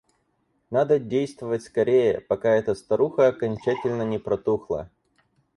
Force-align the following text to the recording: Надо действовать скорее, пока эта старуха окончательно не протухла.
Надо 0.71 0.97
действовать 0.97 1.61
скорее, 1.61 2.21
пока 2.21 2.55
эта 2.55 2.73
старуха 2.73 3.27
окончательно 3.27 4.01
не 4.01 4.17
протухла. 4.17 4.89